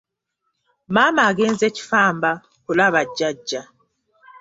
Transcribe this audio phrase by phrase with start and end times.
[0.93, 2.31] Maama agenze Kifamba
[2.65, 3.61] kulaba jjajja.